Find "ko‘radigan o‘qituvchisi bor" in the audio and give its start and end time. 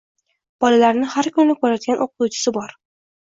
1.65-2.73